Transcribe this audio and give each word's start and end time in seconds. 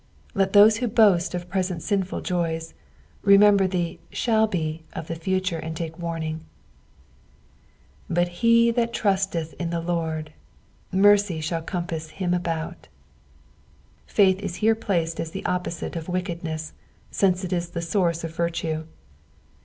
Let 0.33 0.53
those 0.53 0.77
who 0.77 0.87
boast 0.87 1.35
of 1.35 1.47
present 1.47 1.81
sinfnl 1.81 2.23
joys, 2.23 2.73
remember 3.21 3.67
the 3.67 3.99
thail 4.11 4.47
be 4.49 4.81
of 4.93 5.05
the 5.05 5.13
future 5.13 5.59
and 5.59 5.77
take 5.77 5.99
warning." 5.99 6.43
But 8.09 8.29
M 8.43 8.71
that 8.73 8.95
trutietn 8.95 9.53
ia 9.61 9.67
the 9.67 9.79
Lord, 9.79 10.33
merej/ghnll 10.91 11.65
eompau 11.67 12.09
himt^ut." 12.17 12.75
Faith 14.07 14.39
is 14.39 14.55
here 14.55 14.73
placed 14.73 15.19
as 15.19 15.29
the 15.29 15.45
opposite 15.45 15.95
of 15.95 16.09
wickedness, 16.09 16.73
since 17.11 17.43
it 17.43 17.53
is 17.53 17.69
the 17.69 17.81
source 17.83 18.23
of 18.23 18.35
virtue. 18.35 18.85